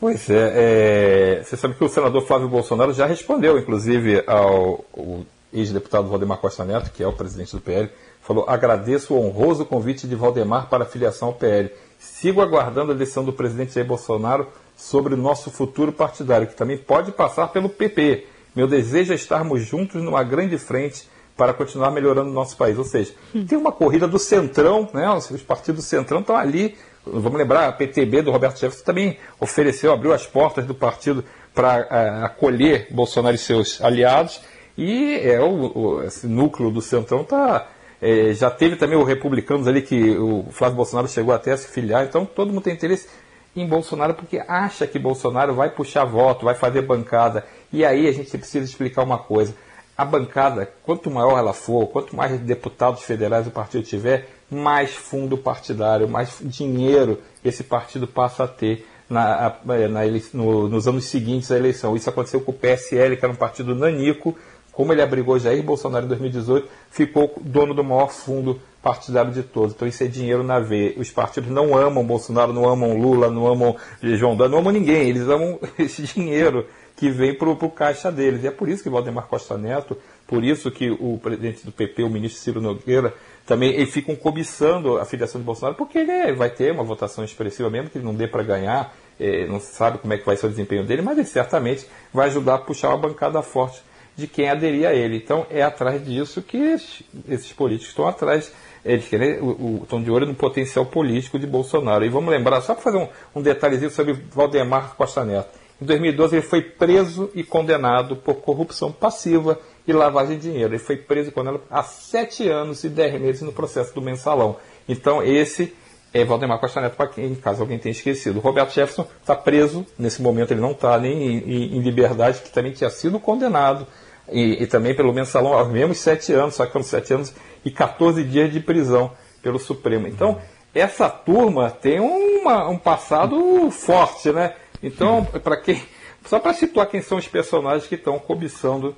Pois 0.00 0.28
é, 0.30 0.52
é, 0.54 1.42
você 1.44 1.56
sabe 1.56 1.74
que 1.74 1.84
o 1.84 1.88
senador 1.88 2.26
Flávio 2.26 2.48
Bolsonaro 2.48 2.92
já 2.92 3.06
respondeu, 3.06 3.58
inclusive, 3.58 4.24
ao, 4.26 4.84
ao 4.96 5.26
ex-deputado 5.52 6.08
Valdemar 6.08 6.38
Costa 6.38 6.64
Neto, 6.64 6.90
que 6.90 7.02
é 7.02 7.06
o 7.06 7.12
presidente 7.12 7.54
do 7.54 7.60
PL, 7.60 7.90
falou: 8.22 8.44
agradeço 8.48 9.14
o 9.14 9.18
honroso 9.18 9.64
convite 9.64 10.06
de 10.06 10.14
Valdemar 10.14 10.68
para 10.68 10.84
a 10.84 10.86
filiação 10.86 11.28
ao 11.28 11.34
PL. 11.34 11.70
Sigo 11.98 12.40
aguardando 12.40 12.92
a 12.92 12.94
decisão 12.94 13.24
do 13.24 13.32
presidente 13.32 13.74
Jair 13.74 13.86
Bolsonaro 13.86 14.48
sobre 14.76 15.14
o 15.14 15.16
nosso 15.16 15.50
futuro 15.50 15.92
partidário, 15.92 16.46
que 16.46 16.56
também 16.56 16.78
pode 16.78 17.12
passar 17.12 17.48
pelo 17.48 17.68
PP. 17.68 18.26
Meu 18.54 18.66
desejo 18.66 19.12
é 19.12 19.16
estarmos 19.16 19.62
juntos 19.62 20.02
numa 20.02 20.22
grande 20.22 20.58
frente 20.58 21.08
para 21.36 21.54
continuar 21.54 21.90
melhorando 21.90 22.30
o 22.30 22.34
nosso 22.34 22.56
país. 22.56 22.76
Ou 22.78 22.84
seja, 22.84 23.14
hum. 23.34 23.46
tem 23.46 23.56
uma 23.56 23.72
corrida 23.72 24.06
do 24.06 24.18
Centrão, 24.18 24.88
né? 24.92 25.10
os 25.12 25.42
partidos 25.42 25.84
do 25.84 25.88
Centrão 25.88 26.20
estão 26.20 26.36
ali. 26.36 26.76
Vamos 27.04 27.38
lembrar, 27.38 27.68
a 27.68 27.72
PTB 27.72 28.22
do 28.22 28.30
Roberto 28.30 28.60
Jefferson 28.60 28.84
também 28.84 29.18
ofereceu, 29.40 29.92
abriu 29.92 30.12
as 30.12 30.26
portas 30.26 30.66
do 30.66 30.74
partido 30.74 31.24
para 31.52 31.80
uh, 31.80 32.24
acolher 32.24 32.86
Bolsonaro 32.90 33.34
e 33.34 33.38
seus 33.38 33.80
aliados. 33.82 34.40
E 34.76 35.16
é, 35.16 35.40
o, 35.40 35.78
o 35.78 36.02
esse 36.04 36.26
núcleo 36.26 36.70
do 36.70 36.80
Centrão 36.80 37.22
está 37.22 37.66
é, 38.02 38.34
já 38.34 38.50
teve 38.50 38.74
também 38.74 38.98
o 38.98 39.04
Republicanos 39.04 39.68
ali 39.68 39.80
que 39.80 40.16
o 40.18 40.44
Flávio 40.50 40.76
Bolsonaro 40.76 41.06
chegou 41.06 41.32
até 41.32 41.52
a 41.52 41.56
se 41.56 41.68
filiar, 41.68 42.04
então 42.04 42.26
todo 42.26 42.52
mundo 42.52 42.64
tem 42.64 42.74
interesse 42.74 43.08
em 43.54 43.64
Bolsonaro 43.64 44.14
porque 44.14 44.42
acha 44.48 44.86
que 44.88 44.98
Bolsonaro 44.98 45.54
vai 45.54 45.70
puxar 45.70 46.04
voto, 46.04 46.44
vai 46.44 46.56
fazer 46.56 46.82
bancada. 46.82 47.44
E 47.72 47.84
aí 47.84 48.08
a 48.08 48.12
gente 48.12 48.36
precisa 48.36 48.64
explicar 48.64 49.04
uma 49.04 49.18
coisa. 49.18 49.54
A 49.96 50.04
bancada, 50.04 50.68
quanto 50.82 51.10
maior 51.10 51.38
ela 51.38 51.52
for, 51.52 51.86
quanto 51.86 52.16
mais 52.16 52.40
deputados 52.40 53.02
federais 53.02 53.46
o 53.46 53.50
partido 53.50 53.84
tiver, 53.84 54.28
mais 54.50 54.90
fundo 54.94 55.38
partidário, 55.38 56.08
mais 56.08 56.38
dinheiro 56.40 57.20
esse 57.44 57.62
partido 57.62 58.06
passa 58.06 58.44
a 58.44 58.48
ter 58.48 58.86
na, 59.08 59.54
na, 59.64 60.00
no, 60.32 60.68
nos 60.68 60.88
anos 60.88 61.04
seguintes 61.04 61.52
à 61.52 61.56
eleição. 61.56 61.94
Isso 61.94 62.08
aconteceu 62.08 62.40
com 62.40 62.50
o 62.50 62.54
PSL, 62.54 63.16
que 63.16 63.24
era 63.24 63.32
um 63.32 63.36
partido 63.36 63.74
nanico, 63.74 64.36
como 64.72 64.92
ele 64.92 65.02
abrigou 65.02 65.38
Jair 65.38 65.62
Bolsonaro 65.62 66.06
em 66.06 66.08
2018, 66.08 66.68
ficou 66.90 67.34
dono 67.42 67.74
do 67.74 67.84
maior 67.84 68.10
fundo 68.10 68.60
partidário 68.82 69.30
de 69.30 69.42
todos. 69.42 69.74
Então 69.74 69.86
isso 69.86 70.02
é 70.02 70.06
dinheiro 70.06 70.42
na 70.42 70.58
veia. 70.58 70.94
Os 70.96 71.10
partidos 71.10 71.50
não 71.50 71.76
amam 71.76 72.04
Bolsonaro, 72.04 72.52
não 72.52 72.68
amam 72.68 72.96
Lula, 72.96 73.30
não 73.30 73.46
amam 73.46 73.76
João 74.02 74.34
Dória, 74.34 74.50
não 74.50 74.58
amam 74.58 74.72
ninguém. 74.72 75.10
Eles 75.10 75.28
amam 75.28 75.60
esse 75.78 76.02
dinheiro 76.02 76.66
que 76.96 77.10
vem 77.10 77.34
para 77.34 77.48
o 77.48 77.70
caixa 77.70 78.10
deles. 78.10 78.42
E 78.42 78.46
é 78.46 78.50
por 78.50 78.68
isso 78.68 78.82
que 78.82 78.88
Valdemar 78.88 79.26
Costa 79.26 79.58
Neto, 79.58 79.96
por 80.26 80.42
isso 80.42 80.70
que 80.70 80.90
o 80.90 81.18
presidente 81.22 81.64
do 81.64 81.70
PP, 81.70 82.02
o 82.02 82.10
ministro 82.10 82.40
Ciro 82.40 82.60
Nogueira, 82.60 83.14
também 83.46 83.74
eles 83.74 83.90
ficam 83.90 84.16
cobiçando 84.16 84.98
a 84.98 85.04
filiação 85.04 85.40
de 85.40 85.44
Bolsonaro, 85.44 85.76
porque 85.76 85.98
ele 85.98 86.32
vai 86.32 86.48
ter 86.48 86.72
uma 86.72 86.84
votação 86.84 87.24
expressiva, 87.24 87.68
mesmo 87.68 87.90
que 87.90 87.98
ele 87.98 88.04
não 88.04 88.14
dê 88.14 88.26
para 88.26 88.42
ganhar, 88.42 88.94
é, 89.18 89.46
não 89.46 89.60
sabe 89.60 89.98
como 89.98 90.12
é 90.12 90.18
que 90.18 90.24
vai 90.24 90.36
ser 90.36 90.46
o 90.46 90.48
desempenho 90.48 90.84
dele, 90.84 91.02
mas 91.02 91.18
ele 91.18 91.26
certamente 91.26 91.86
vai 92.12 92.28
ajudar 92.28 92.54
a 92.54 92.58
puxar 92.58 92.90
uma 92.90 92.98
bancada 92.98 93.42
forte 93.42 93.82
de 94.16 94.26
quem 94.26 94.48
aderir 94.48 94.86
a 94.86 94.92
ele. 94.92 95.16
Então 95.16 95.46
é 95.50 95.62
atrás 95.62 96.04
disso 96.04 96.42
que 96.42 96.56
esses, 96.56 97.52
políticos 97.52 97.90
estão 97.90 98.06
atrás. 98.06 98.52
Eles 98.84 99.06
querem, 99.06 99.40
o, 99.40 99.86
o, 99.88 100.00
de 100.00 100.10
olho 100.10 100.26
no 100.26 100.34
potencial 100.34 100.84
político 100.84 101.38
de 101.38 101.46
Bolsonaro. 101.46 102.04
E 102.04 102.08
vamos 102.08 102.30
lembrar, 102.30 102.60
só 102.60 102.74
para 102.74 102.82
fazer 102.82 102.98
um, 102.98 103.08
um 103.36 103.42
detalhezinho 103.42 103.90
sobre 103.90 104.12
Valdemar 104.12 104.94
Costa 104.96 105.24
Neto. 105.24 105.62
Em 105.80 105.84
2012 105.84 106.36
ele 106.36 106.42
foi 106.42 106.62
preso 106.62 107.30
e 107.34 107.42
condenado 107.42 108.16
por 108.16 108.36
corrupção 108.36 108.92
passiva 108.92 109.58
e 109.86 109.92
lavagem 109.92 110.38
de 110.38 110.50
dinheiro. 110.50 110.72
Ele 110.72 110.78
foi 110.78 110.96
preso 110.96 111.30
e 111.30 111.32
condenado 111.32 111.62
a 111.68 111.82
sete 111.82 112.48
anos 112.48 112.84
e 112.84 112.88
dez 112.88 113.20
meses 113.20 113.42
no 113.42 113.52
processo 113.52 113.92
do 113.94 114.00
mensalão. 114.00 114.56
Então 114.88 115.22
esse 115.22 115.74
é 116.12 116.24
Valdemar 116.24 116.58
Costa 116.58 116.80
Neto, 116.80 116.96
para 116.96 117.06
quem, 117.06 117.34
caso 117.34 117.62
alguém 117.62 117.78
tenha 117.78 117.92
esquecido. 117.92 118.40
Roberto 118.40 118.72
Jefferson 118.72 119.06
está 119.20 119.34
preso, 119.34 119.86
nesse 119.98 120.20
momento 120.20 120.52
ele 120.52 120.60
não 120.60 120.72
está 120.72 120.98
nem 120.98 121.38
em, 121.38 121.76
em, 121.76 121.80
liberdade, 121.80 122.40
que 122.40 122.50
também 122.50 122.72
tinha 122.72 122.90
sido 122.90 123.18
condenado 123.18 123.86
e, 124.30 124.62
e, 124.62 124.66
também 124.66 124.94
pelo 124.94 125.12
mensalão 125.12 125.54
aos 125.54 125.68
mesmos 125.68 125.98
sete 125.98 126.32
anos, 126.32 126.54
só 126.54 126.66
que 126.66 126.72
foram 126.72 126.84
sete 126.84 127.14
anos 127.14 127.34
e 127.64 127.70
14 127.70 128.22
dias 128.24 128.52
de 128.52 128.60
prisão 128.60 129.12
pelo 129.42 129.58
Supremo. 129.58 130.06
Então, 130.06 130.38
essa 130.74 131.08
turma 131.08 131.70
tem 131.70 131.98
uma, 132.00 132.68
um 132.68 132.78
passado 132.78 133.70
forte, 133.70 134.30
né? 134.32 134.54
Então, 134.82 135.24
para 135.24 135.56
quem. 135.56 135.82
Só 136.24 136.38
para 136.38 136.54
situar 136.54 136.86
quem 136.86 137.02
são 137.02 137.18
os 137.18 137.26
personagens 137.26 137.86
que 137.86 137.96
estão 137.96 138.18
cobiçando 138.18 138.94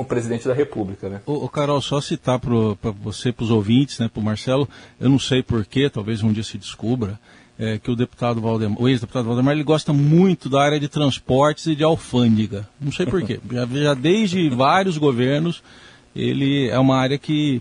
o, 0.00 0.04
presidente 0.04 0.46
da 0.46 0.54
República, 0.54 1.08
né? 1.08 1.20
Carol, 1.48 1.80
só 1.80 2.00
citar 2.00 2.38
para 2.38 2.50
você, 2.92 3.32
para 3.32 3.44
os 3.44 3.50
ouvintes, 3.50 3.98
né, 3.98 4.08
para 4.08 4.20
o 4.20 4.24
Marcelo, 4.24 4.68
eu 5.00 5.08
não 5.08 5.18
sei 5.18 5.42
porquê, 5.42 5.88
talvez 5.90 6.22
um 6.22 6.32
dia 6.32 6.42
se 6.42 6.58
descubra, 6.58 7.18
é, 7.58 7.78
que 7.78 7.90
o 7.90 7.96
deputado 7.96 8.40
Valdemar, 8.40 8.80
o 8.80 8.88
ex-deputado 8.88 9.26
Valdemar, 9.26 9.54
ele 9.54 9.64
gosta 9.64 9.92
muito 9.92 10.48
da 10.48 10.62
área 10.62 10.78
de 10.78 10.88
transportes 10.88 11.66
e 11.66 11.74
de 11.74 11.82
alfândega. 11.82 12.68
Não 12.80 12.92
sei 12.92 13.04
porquê. 13.04 13.40
já, 13.50 13.66
já 13.66 13.94
desde 13.94 14.48
vários 14.48 14.96
governos, 14.96 15.62
ele 16.14 16.68
é 16.68 16.78
uma 16.78 16.96
área 16.96 17.18
que 17.18 17.60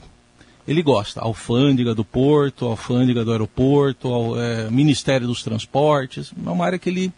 ele 0.67 0.83
gosta. 0.83 1.21
Alfândega 1.21 1.95
do 1.95 2.05
porto, 2.05 2.65
alfândega 2.65 3.25
do 3.25 3.31
aeroporto, 3.31 4.09
ao, 4.09 4.39
é, 4.39 4.69
Ministério 4.69 5.25
dos 5.25 5.41
Transportes. 5.41 6.31
É 6.45 6.49
uma 6.49 6.65
área 6.65 6.77
que 6.77 6.89
ele, 6.89 7.11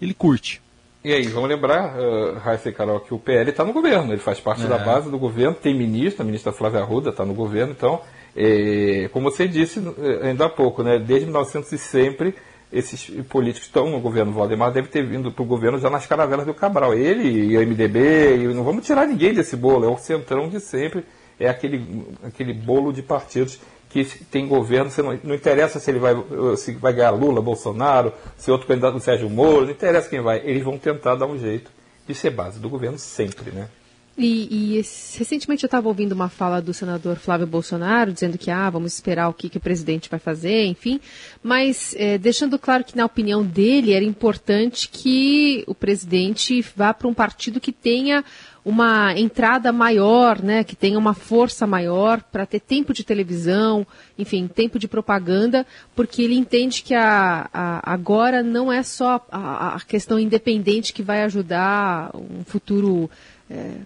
ele 0.00 0.14
curte. 0.14 0.61
E 1.04 1.12
aí, 1.12 1.26
vamos 1.26 1.48
lembrar, 1.48 1.98
uh, 1.98 2.38
Raíssa 2.38 2.68
e 2.68 2.72
Carol, 2.72 3.00
que 3.00 3.12
o 3.12 3.18
PL 3.18 3.50
está 3.50 3.64
no 3.64 3.72
governo, 3.72 4.12
ele 4.12 4.20
faz 4.20 4.38
parte 4.38 4.64
é. 4.64 4.68
da 4.68 4.78
base 4.78 5.10
do 5.10 5.18
governo, 5.18 5.54
tem 5.54 5.76
ministro, 5.76 6.22
a 6.22 6.24
ministra 6.24 6.52
Flávia 6.52 6.80
Arruda 6.80 7.10
está 7.10 7.24
no 7.24 7.34
governo, 7.34 7.72
então 7.72 8.00
é, 8.36 9.08
como 9.12 9.30
você 9.30 9.46
disse 9.46 9.80
é, 9.98 10.28
ainda 10.28 10.46
há 10.46 10.48
pouco, 10.48 10.82
né, 10.82 10.98
desde 10.98 11.26
1900 11.26 11.72
e 11.72 11.78
sempre, 11.78 12.34
esses 12.72 13.10
políticos 13.28 13.66
estão 13.66 13.90
no 13.90 14.00
governo 14.00 14.32
Valdemar, 14.32 14.72
deve 14.72 14.88
ter 14.88 15.04
vindo 15.04 15.30
para 15.30 15.42
o 15.42 15.46
governo 15.46 15.78
já 15.78 15.90
nas 15.90 16.06
caravelas 16.06 16.46
do 16.46 16.54
Cabral. 16.54 16.94
Ele 16.94 17.52
e 17.52 17.58
o 17.58 17.60
MDB, 17.60 18.36
e 18.36 18.54
não 18.54 18.64
vamos 18.64 18.86
tirar 18.86 19.06
ninguém 19.06 19.34
desse 19.34 19.56
bolo, 19.56 19.84
é 19.84 19.88
o 19.88 19.98
centrão 19.98 20.48
de 20.48 20.58
sempre, 20.58 21.04
é 21.38 21.48
aquele, 21.48 22.06
aquele 22.22 22.54
bolo 22.54 22.92
de 22.92 23.02
partidos 23.02 23.60
que 23.92 24.04
tem 24.24 24.48
governo, 24.48 24.90
não, 24.98 25.18
não, 25.22 25.34
interessa 25.34 25.78
se 25.78 25.90
ele 25.90 25.98
vai, 25.98 26.14
se 26.56 26.72
vai 26.72 26.94
ganhar 26.94 27.10
Lula, 27.10 27.42
Bolsonaro, 27.42 28.12
se 28.38 28.50
outro 28.50 28.66
candidato 28.66 28.98
Sérgio 29.00 29.28
Moro, 29.28 29.66
não 29.66 29.70
interessa 29.70 30.08
quem 30.08 30.22
vai, 30.22 30.40
eles 30.44 30.64
vão 30.64 30.78
tentar 30.78 31.14
dar 31.14 31.26
um 31.26 31.38
jeito 31.38 31.70
de 32.06 32.14
ser 32.14 32.30
base 32.30 32.58
do 32.58 32.70
governo 32.70 32.98
sempre, 32.98 33.50
né? 33.50 33.68
E, 34.16 34.76
e 34.76 34.76
recentemente 35.16 35.64
eu 35.64 35.66
estava 35.66 35.88
ouvindo 35.88 36.12
uma 36.12 36.28
fala 36.28 36.60
do 36.60 36.74
senador 36.74 37.16
Flávio 37.16 37.46
Bolsonaro 37.46 38.12
dizendo 38.12 38.36
que 38.36 38.50
ah, 38.50 38.68
vamos 38.68 38.92
esperar 38.92 39.28
o 39.28 39.32
que, 39.32 39.48
que 39.48 39.56
o 39.56 39.60
presidente 39.60 40.10
vai 40.10 40.20
fazer, 40.20 40.66
enfim, 40.66 41.00
mas 41.42 41.94
é, 41.96 42.18
deixando 42.18 42.58
claro 42.58 42.84
que 42.84 42.94
na 42.94 43.06
opinião 43.06 43.42
dele 43.42 43.92
era 43.92 44.04
importante 44.04 44.88
que 44.88 45.64
o 45.66 45.74
presidente 45.74 46.62
vá 46.76 46.92
para 46.92 47.08
um 47.08 47.14
partido 47.14 47.58
que 47.58 47.72
tenha 47.72 48.22
uma 48.64 49.18
entrada 49.18 49.72
maior, 49.72 50.40
né, 50.40 50.62
que 50.62 50.76
tenha 50.76 50.98
uma 50.98 51.14
força 51.14 51.66
maior 51.66 52.22
para 52.22 52.46
ter 52.46 52.60
tempo 52.60 52.92
de 52.92 53.02
televisão, 53.02 53.84
enfim, 54.16 54.46
tempo 54.46 54.78
de 54.78 54.86
propaganda, 54.86 55.66
porque 55.96 56.22
ele 56.22 56.36
entende 56.36 56.82
que 56.82 56.94
a, 56.94 57.48
a 57.52 57.92
agora 57.92 58.42
não 58.42 58.72
é 58.72 58.82
só 58.82 59.24
a, 59.32 59.74
a, 59.74 59.80
questão 59.80 60.18
independente 60.18 60.92
que 60.92 61.02
vai 61.02 61.22
ajudar 61.22 62.14
um 62.14 62.44
futuro 62.44 63.10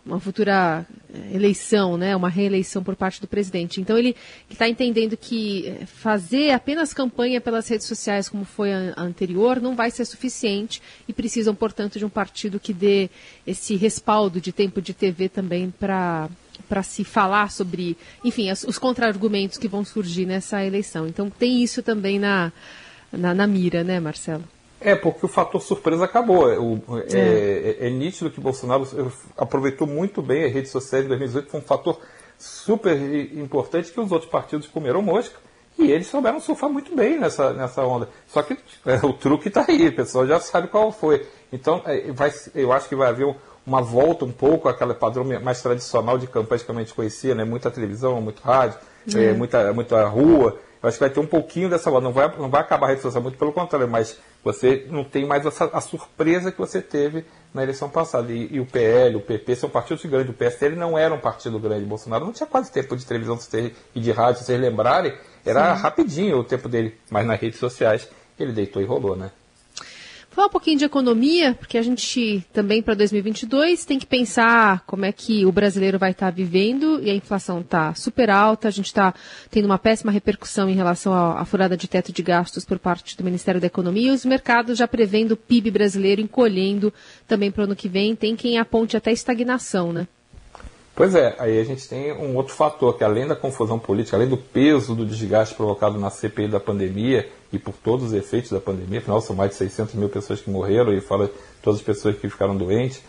uma 0.05 0.21
futura 0.21 0.87
é, 1.13 1.35
eleição, 1.35 1.97
né, 1.97 2.15
uma 2.15 2.29
reeleição 2.29 2.83
por 2.83 2.95
parte 2.95 3.21
do 3.21 3.27
presidente. 3.27 3.81
Então 3.81 3.99
ele 3.99 4.15
está 4.49 4.69
entendendo 4.69 5.17
que 5.17 5.67
é, 5.67 5.87
fazer 5.87 6.53
apenas 6.53 6.93
campanha 6.93 7.41
pelas 7.41 7.69
redes 7.69 7.87
sociais, 7.87 8.29
como 8.29 8.45
foi 8.45 8.73
a 8.73 8.95
anterior, 8.97 9.61
não 9.61 9.75
vai 9.75 9.91
ser 9.91 10.05
suficiente 10.05 10.81
e 11.09 11.13
precisam, 11.13 11.55
portanto, 11.55 11.99
de 11.99 12.05
um 12.05 12.09
partido 12.09 12.61
que 12.61 12.73
dê 12.73 13.11
esse 13.47 13.77
respaldo 13.77 14.41
de 14.41 14.53
tempo 14.53 14.81
de 14.81 14.95
TV 14.95 15.29
também 15.29 15.71
para 15.71 16.29
para 16.69 16.83
se 16.83 17.05
falar 17.05 17.53
sobre, 17.53 17.97
enfim, 18.25 18.49
as, 18.51 18.65
os 18.65 18.79
contra-argumentos 18.79 19.59
que 19.59 19.69
vão 19.69 19.85
surgir 19.85 20.27
nessa 20.27 20.65
eleição. 20.65 21.07
Então 21.07 21.31
tem 21.31 21.63
isso 21.63 21.83
também 21.83 22.19
na, 22.19 22.51
na, 23.13 23.35
na 23.35 23.47
mira, 23.47 23.85
né, 23.85 24.01
Marcelo? 24.01 24.43
É, 24.81 24.95
porque 24.95 25.25
o 25.25 25.29
fator 25.29 25.61
surpresa 25.61 26.05
acabou. 26.05 26.51
É, 26.51 26.59
o, 26.59 26.81
é. 27.11 27.19
É, 27.19 27.77
é, 27.81 27.87
é, 27.87 27.91
nítido 27.91 28.31
que 28.31 28.41
Bolsonaro 28.41 28.87
aproveitou 29.37 29.87
muito 29.87 30.21
bem 30.21 30.45
as 30.45 30.53
redes 30.53 30.71
sociais 30.71 31.05
em 31.05 31.09
2018, 31.09 31.51
foi 31.51 31.61
um 31.61 31.63
fator 31.63 31.99
super 32.39 32.95
importante 33.35 33.91
que 33.91 34.01
os 34.01 34.13
outros 34.13 34.31
partidos 34.31 34.67
comeram 34.67 35.01
mosca 35.01 35.39
e 35.79 35.91
eles 35.91 36.07
souberam 36.07 36.41
surfar 36.41 36.71
muito 36.71 36.95
bem 36.95 37.19
nessa, 37.19 37.53
nessa 37.53 37.83
onda. 37.83 38.09
Só 38.27 38.43
que 38.43 38.57
é, 38.85 38.97
o 39.05 39.13
truque 39.13 39.49
está 39.49 39.65
aí, 39.67 39.89
o 39.89 39.95
pessoal 39.95 40.27
já 40.27 40.39
sabe 40.41 40.69
qual 40.69 40.93
foi. 40.93 41.27
Então, 41.53 41.83
é, 41.87 42.13
vai, 42.13 42.33
eu 42.55 42.73
acho 42.73 42.89
que 42.89 42.97
vai 42.97 43.09
haver 43.09 43.35
uma 43.67 43.83
volta 43.83 44.25
um 44.25 44.33
pouco 44.33 44.69
àquele 44.69 44.95
padrão 44.95 45.25
mais 45.43 45.61
tradicional 45.61 46.17
de 46.19 46.27
campanha 46.27 46.63
que 46.63 46.71
a 46.71 46.75
gente 46.75 46.95
conhecia, 46.95 47.35
né? 47.35 47.45
muita 47.45 47.71
televisão, 47.71 48.21
muito 48.21 48.41
rádio, 48.41 48.79
muita, 49.37 49.73
muita 49.73 50.07
rua. 50.07 50.59
Eu 50.83 50.89
acho 50.89 50.99
que 50.99 51.05
vai 51.05 51.11
ter 51.11 51.21
um 51.21 51.27
pouquinho 51.27 51.69
dessa 51.69 51.91
volta. 51.91 52.05
Não 52.05 52.13
vai, 52.13 52.37
não 52.37 52.49
vai 52.49 52.61
acabar 52.61 52.87
a 52.87 52.91
rede 52.91 53.03
social, 53.03 53.23
muito 53.23 53.39
pelo 53.39 53.53
contrário, 53.53 53.89
mas 53.89 54.19
você 54.45 54.87
não 54.91 55.05
tem 55.05 55.27
mais 55.27 55.45
essa, 55.45 55.65
a 55.73 55.81
surpresa 55.81 56.53
que 56.53 56.59
você 56.59 56.81
teve 56.81 57.25
na 57.53 57.63
eleição 57.63 57.89
passada. 57.89 58.33
E, 58.33 58.55
e 58.55 58.61
o 58.61 58.67
PL, 58.67 59.17
o 59.17 59.21
PP 59.21 59.57
são 59.57 59.71
partidos 59.71 60.05
grandes. 60.05 60.31
O 60.31 60.37
PSL 60.37 60.77
não 60.77 60.97
era 60.97 61.15
um 61.15 61.19
partido 61.19 61.59
grande. 61.59 61.85
Bolsonaro 61.85 62.25
não 62.25 62.33
tinha 62.33 62.47
quase 62.47 62.71
tempo 62.71 62.97
de 62.97 63.07
televisão 63.07 63.39
e 63.95 64.01
de 64.01 64.11
rádio, 64.13 64.41
se 64.41 64.47
vocês 64.47 64.61
lembrarem. 64.61 65.17
Era 65.45 65.77
Sim. 65.77 65.83
rapidinho 65.83 66.39
o 66.39 66.45
tempo 66.45 66.69
dele. 66.69 66.99
Mas 67.11 67.27
nas 67.27 67.41
redes 67.41 67.59
sociais 67.59 68.09
ele 68.39 68.53
deitou 68.53 68.83
e 68.83 68.85
rolou, 68.85 69.17
né? 69.17 69.31
Falar 70.37 70.49
um 70.49 70.51
pouquinho 70.51 70.77
de 70.77 70.85
economia, 70.85 71.55
porque 71.55 71.79
a 71.79 71.83
gente 71.83 72.45
também 72.53 72.83
para 72.83 72.93
2022 72.93 73.87
tem 73.87 73.99
que 73.99 74.05
pensar 74.05 74.85
como 74.87 75.07
é 75.07 75.11
que 75.11 75.47
o 75.47 75.51
brasileiro 75.51 75.99
vai 75.99 76.11
estar 76.11 76.27
tá 76.27 76.31
vivendo 76.31 77.03
e 77.03 77.09
a 77.09 77.15
inflação 77.15 77.61
está 77.61 77.95
super 77.95 78.29
alta, 78.29 78.69
a 78.69 78.71
gente 78.71 78.85
está 78.85 79.15
tendo 79.51 79.65
uma 79.65 79.79
péssima 79.79 80.13
repercussão 80.13 80.69
em 80.69 80.75
relação 80.75 81.15
à 81.15 81.43
furada 81.47 81.75
de 81.75 81.89
teto 81.89 82.13
de 82.13 82.23
gastos 82.23 82.67
por 82.67 82.79
parte 82.79 83.17
do 83.17 83.25
Ministério 83.25 83.63
da 83.63 83.67
Economia 83.67 84.11
e 84.11 84.15
os 84.15 84.27
mercados 84.27 84.77
já 84.77 84.87
prevendo 84.87 85.33
o 85.33 85.37
PIB 85.39 85.71
brasileiro 85.71 86.21
encolhendo 86.21 86.93
também 87.27 87.51
para 87.51 87.63
o 87.63 87.65
ano 87.65 87.75
que 87.75 87.89
vem, 87.89 88.15
tem 88.15 88.37
quem 88.37 88.59
aponte 88.59 88.95
até 88.95 89.13
estagnação, 89.13 89.91
né? 89.91 90.07
Pois 90.95 91.15
é, 91.15 91.35
aí 91.39 91.59
a 91.59 91.65
gente 91.65 91.89
tem 91.89 92.13
um 92.13 92.37
outro 92.37 92.55
fator, 92.55 92.97
que 92.97 93.05
além 93.05 93.27
da 93.27 93.37
confusão 93.37 93.79
política, 93.79 94.17
além 94.17 94.29
do 94.29 94.37
peso 94.37 94.95
do 94.95 95.07
desgaste 95.07 95.55
provocado 95.55 95.99
na 95.99 96.11
CPI 96.11 96.49
da 96.49 96.61
pandemia 96.61 97.27
e 97.57 97.59
por 97.59 97.75
todos 97.75 98.07
os 98.07 98.13
efeitos 98.13 98.51
da 98.51 98.61
pandemia, 98.61 99.01
afinal 99.01 99.21
são 99.21 99.35
mais 99.35 99.51
de 99.51 99.57
600 99.57 99.95
mil 99.95 100.09
pessoas 100.09 100.41
que 100.41 100.51
morreram 100.51 100.93
e 100.93 101.01
fala 101.01 101.31
todas 101.63 101.81
as 101.81 101.85
pessoas 101.85 102.17
que 102.17 102.29
ficaram 102.29 102.57
doentes, 102.57 103.03